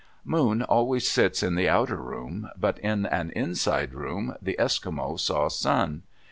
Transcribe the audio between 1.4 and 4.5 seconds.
in the outer room, but in an inside room,